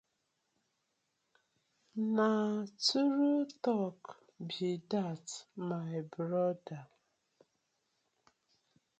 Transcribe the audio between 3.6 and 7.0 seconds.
talk be dat my brother.